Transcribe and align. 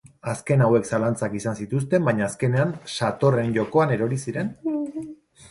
Azken 0.31 0.61
hauek 0.67 0.87
zalantzak 0.95 1.35
izan 1.39 1.57
zituzten, 1.65 2.05
baina 2.07 2.25
azkenean, 2.29 2.73
satorren 2.95 3.55
jokoan 3.59 3.95
erori 3.99 4.21
ziren. 4.27 4.53